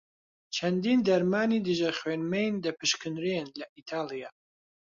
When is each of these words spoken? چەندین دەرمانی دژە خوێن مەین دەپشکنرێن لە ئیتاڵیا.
چەندین 0.55 0.99
دەرمانی 1.09 1.63
دژە 1.67 1.91
خوێن 1.99 2.21
مەین 2.31 2.53
دەپشکنرێن 2.65 3.47
لە 3.59 3.65
ئیتاڵیا. 3.75 4.29